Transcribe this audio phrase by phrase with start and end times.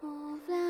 [0.00, 0.67] 无法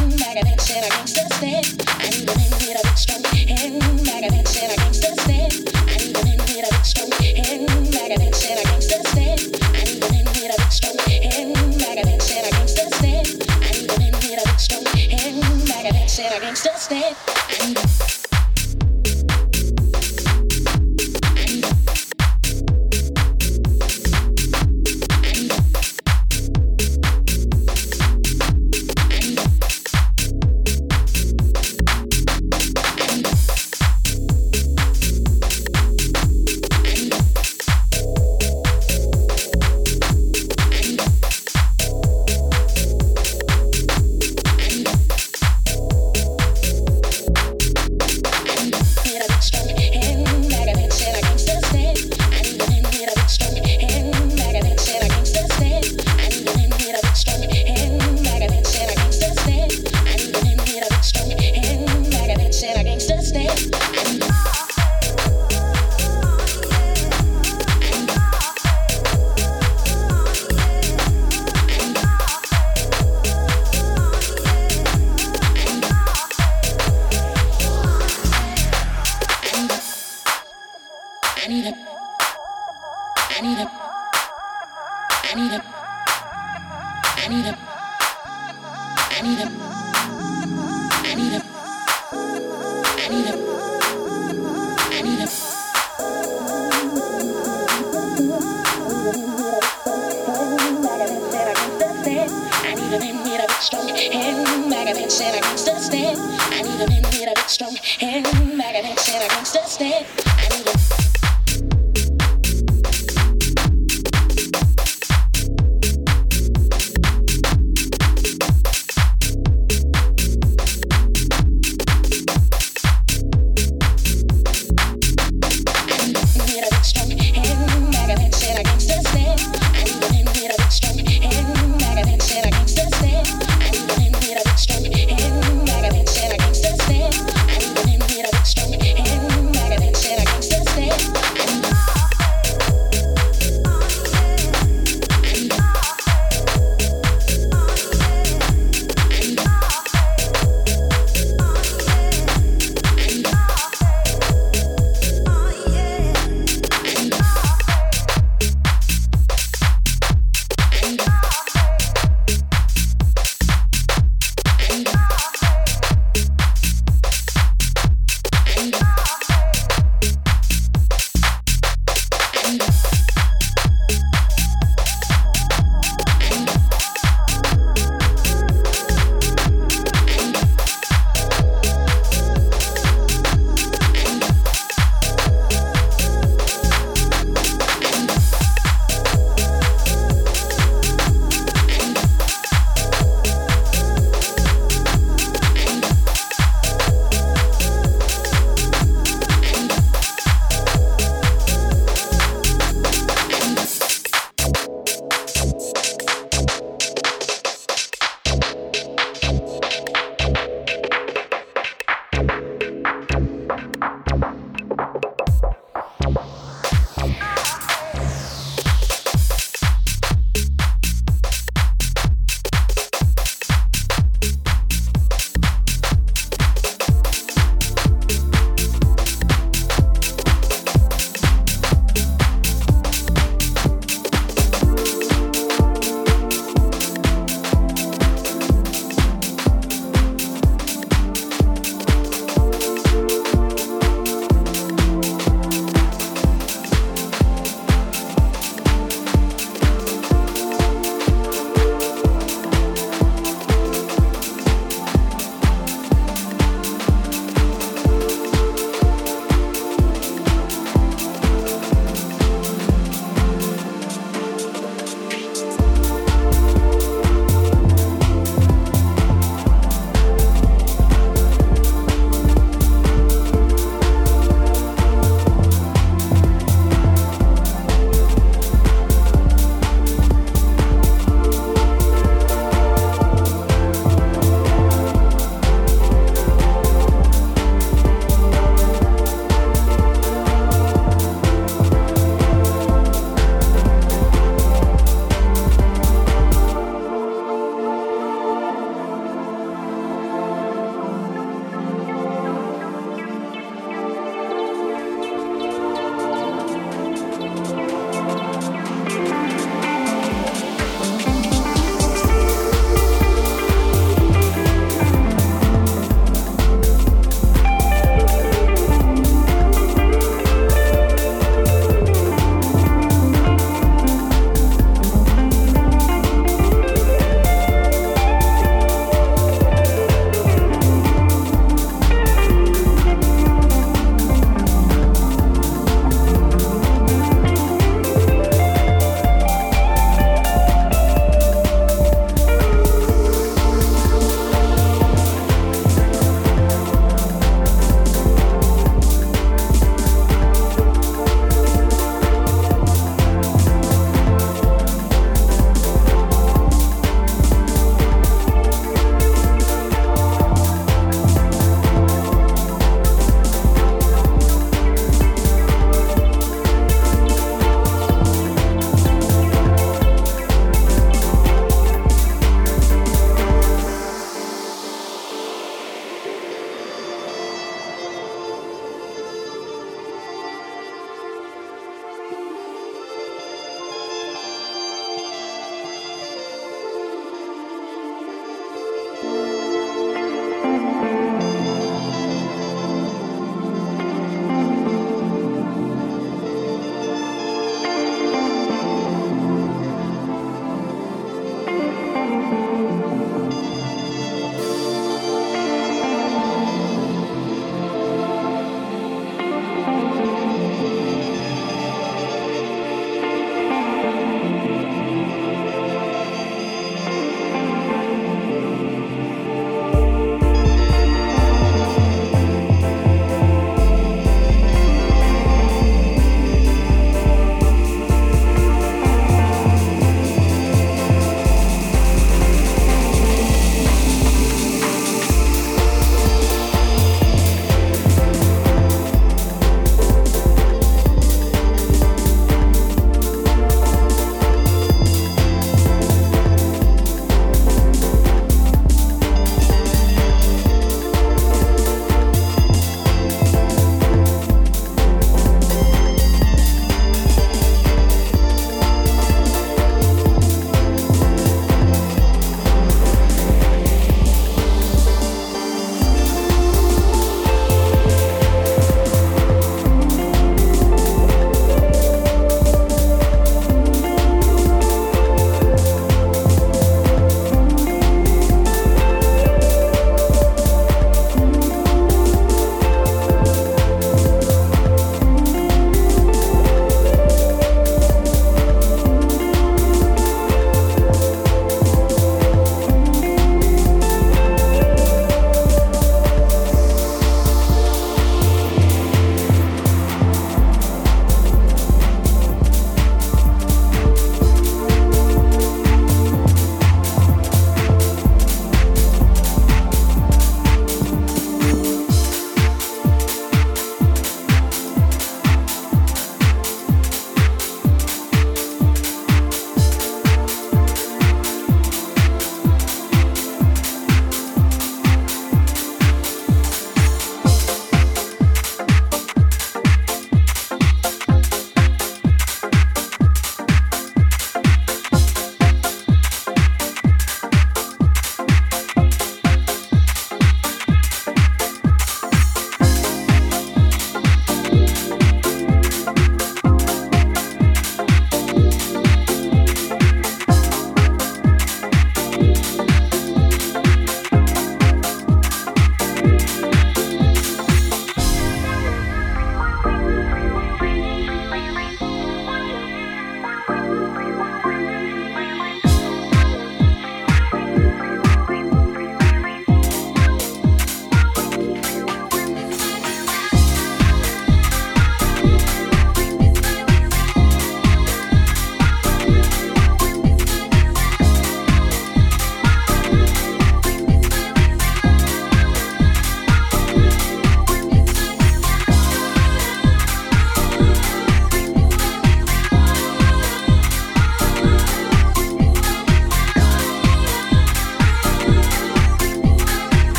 [0.00, 1.89] Strong and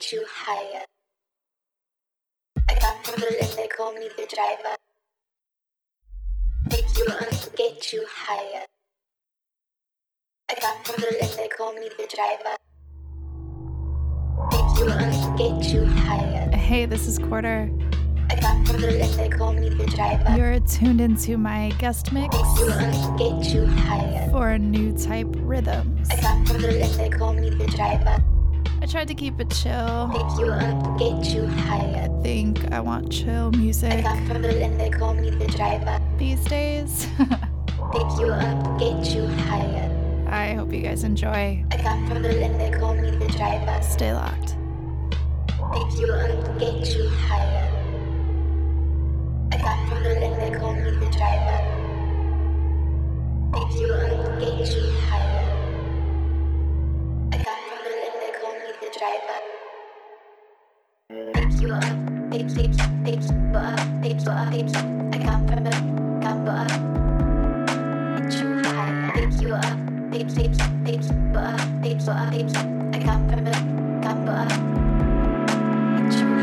[0.00, 0.26] get you.
[2.68, 4.76] I come from the left, they call me the driver.
[6.70, 8.64] Take you up, get you higher.
[10.50, 12.56] I come from the left, they call me the driver.
[14.50, 16.50] Take you up, get you higher.
[16.56, 17.86] Hey, this is QRTR.
[18.30, 20.36] I come from the left, they call me the driver.
[20.36, 24.30] You're tuned into my guest mix Take you up, get you higher.
[24.30, 26.08] for a new type rhythms.
[26.10, 28.22] I come from the left, they call me the driver.
[28.82, 30.10] I tried to keep it chill.
[30.10, 32.08] Take you up, get you higher.
[32.08, 33.92] I think I want chill music.
[33.92, 36.00] I come from the left, they call me the driver.
[36.16, 37.06] these days.
[37.18, 40.26] Pick you up, get you higher.
[40.28, 41.62] I hope you guys enjoy.
[41.70, 43.82] I come from the left, they call me the driver.
[43.82, 44.56] Stay locked.
[45.74, 47.68] Pick you up, get you higher.
[49.52, 51.58] I come from the left, they call me the driver.
[53.52, 55.39] Pick you up, get you higher.
[59.00, 59.40] Driver.
[61.32, 61.82] Pick you up,
[62.30, 62.72] pick, pick,
[63.02, 64.80] pick you up, pick you up, pick you.
[65.10, 65.70] I come from the,
[66.20, 66.70] come up.
[68.30, 69.12] You higher.
[69.14, 69.62] Pick you up,
[70.12, 70.52] pick, pick,
[70.84, 72.60] pick you up, pick you up, pick you.
[72.92, 73.52] I come from the,
[74.02, 74.52] come up.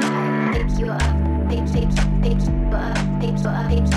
[0.04, 0.54] Higher.
[0.54, 1.00] Pick you up,
[1.50, 1.90] pick, pick,
[2.24, 3.97] pick you up, pick you up, pick you.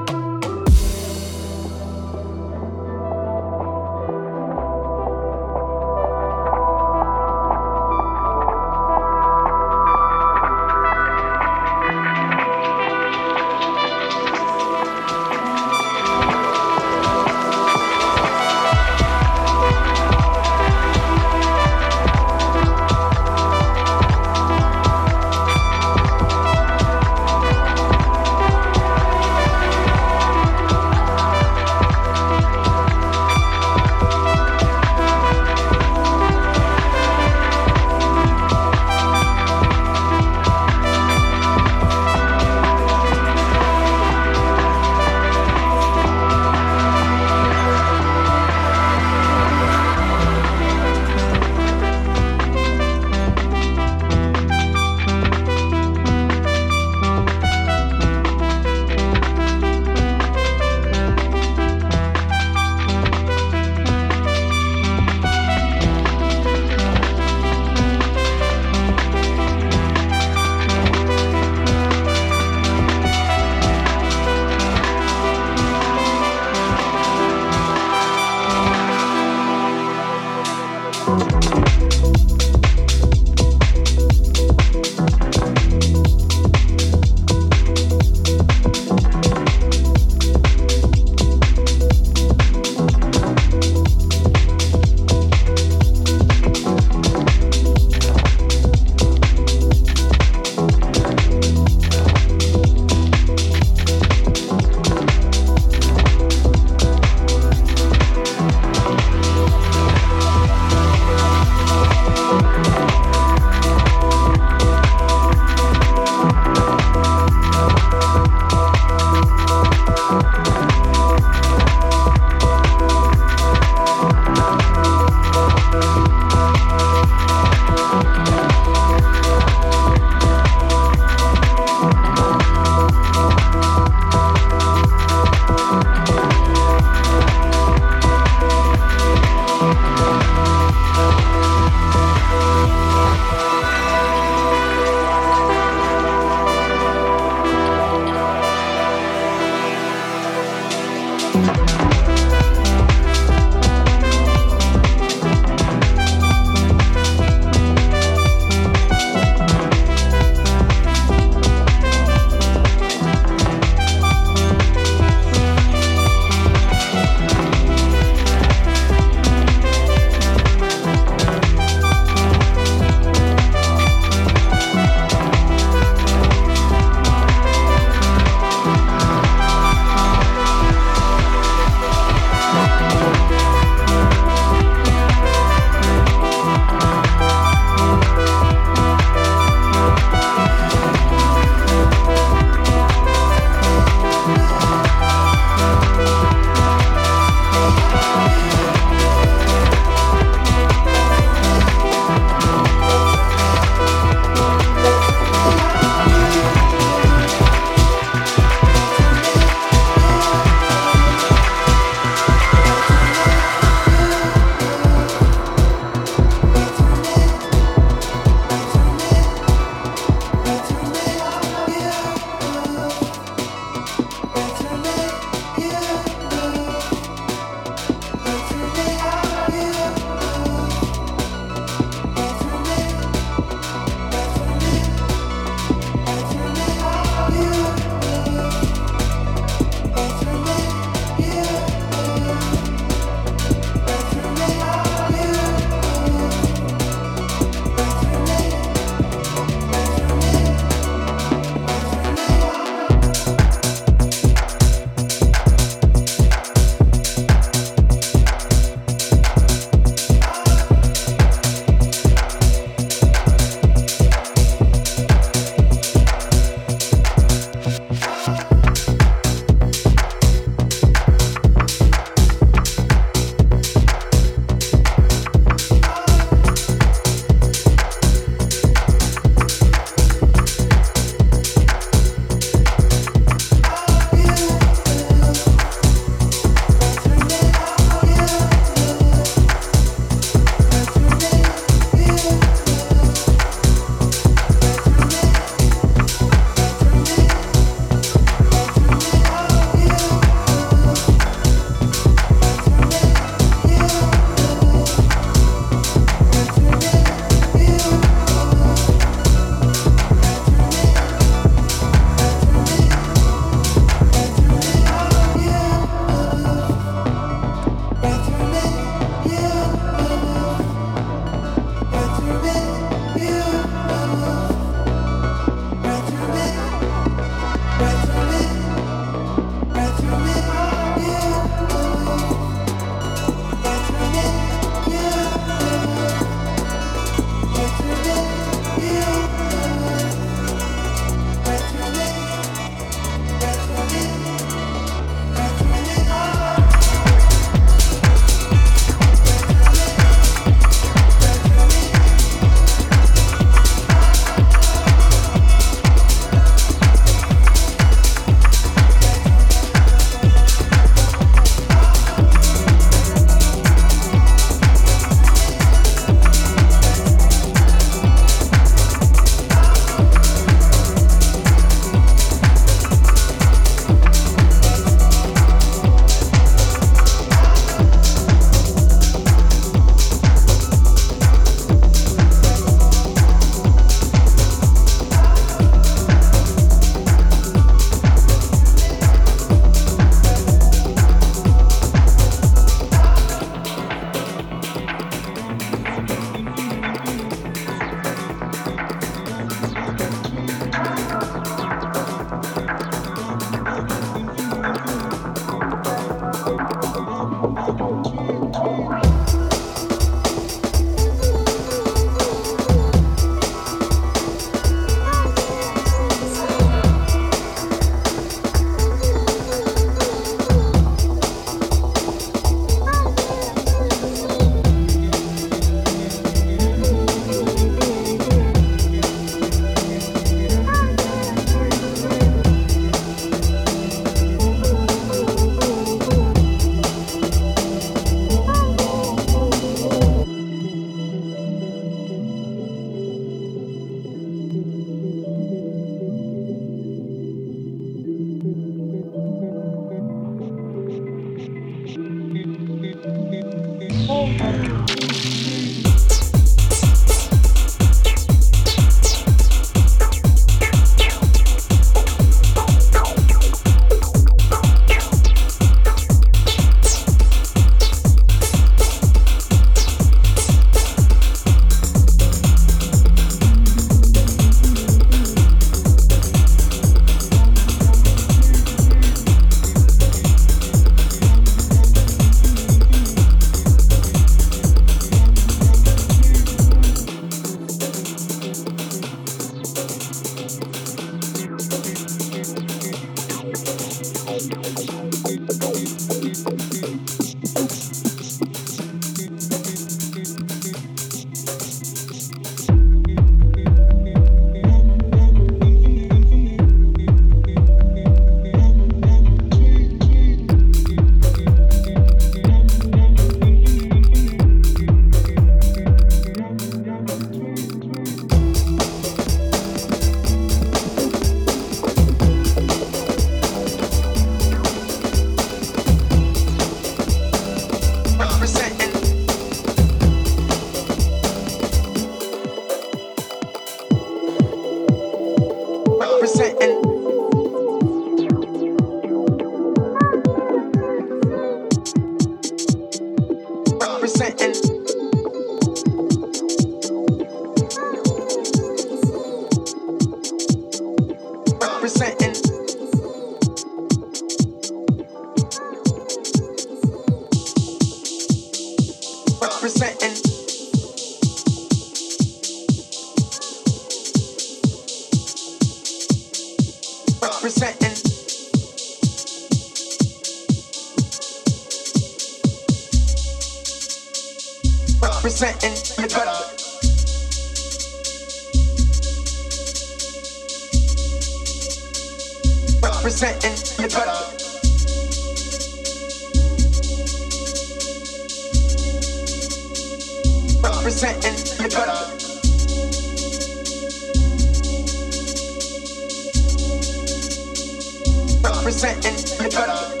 [598.71, 600.00] representing the gutter.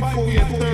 [0.00, 0.69] before you